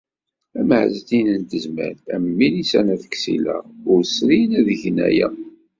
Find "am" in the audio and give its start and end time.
0.59-0.69, 2.15-2.25